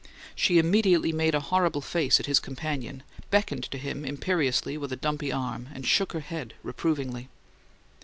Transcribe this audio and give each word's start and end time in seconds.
She 0.33 0.57
immediately 0.57 1.11
made 1.13 1.35
a 1.35 1.39
horrible 1.39 1.79
face 1.81 2.19
at 2.19 2.25
his 2.25 2.39
companion, 2.39 3.03
beckoned 3.29 3.65
to 3.69 3.77
him 3.77 4.03
imperiously 4.03 4.75
with 4.75 4.91
a 4.91 4.95
dumpy 4.95 5.31
arm, 5.31 5.69
and 5.75 5.85
shook 5.85 6.13
her 6.13 6.21
head 6.21 6.55
reprovingly. 6.63 7.29